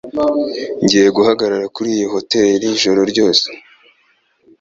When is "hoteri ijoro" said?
2.13-3.01